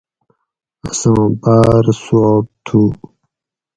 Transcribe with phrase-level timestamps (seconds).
[0.89, 2.81] اساں باۤر ثواب تھو